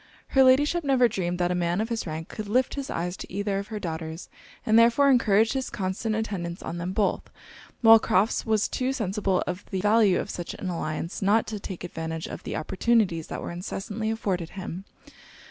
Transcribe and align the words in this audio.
Her 0.29 0.41
Ladyship 0.43 0.83
never 0.83 1.07
dreamed 1.07 1.37
that 1.37 1.51
a 1.51 1.53
man 1.53 1.79
of 1.79 1.89
his 1.89 2.07
rank 2.07 2.27
could 2.27 2.47
lift 2.49 2.73
his 2.73 2.89
eyes 2.89 3.15
to 3.17 3.31
either 3.31 3.59
of 3.59 3.67
her 3.67 3.77
daughters, 3.79 4.29
and 4.65 4.79
therefore 4.79 5.11
encouraged 5.11 5.53
his 5.53 5.69
constant 5.69 6.15
attendance 6.15 6.63
on 6.63 6.79
them 6.79 6.91
both; 6.91 7.29
while 7.81 7.99
Crofts 7.99 8.43
was 8.43 8.67
too 8.67 8.93
sensible 8.93 9.43
of 9.45 9.63
the 9.69 9.79
value 9.79 10.19
of 10.19 10.31
such 10.31 10.55
an 10.55 10.69
alliance 10.69 11.21
not 11.21 11.45
to 11.45 11.59
take 11.59 11.83
advantage 11.83 12.25
of 12.25 12.41
the 12.41 12.55
opportunities 12.55 13.27
that 13.27 13.43
were 13.43 13.51
incessantly 13.51 14.09
afforded 14.09 14.49
him. 14.49 14.85